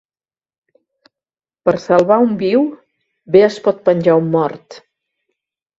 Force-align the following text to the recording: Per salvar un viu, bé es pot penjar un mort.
Per 1.69 1.75
salvar 1.85 2.19
un 2.29 2.33
viu, 2.41 2.67
bé 3.37 3.47
es 3.53 3.63
pot 3.69 3.87
penjar 3.91 4.21
un 4.25 4.37
mort. 4.39 4.85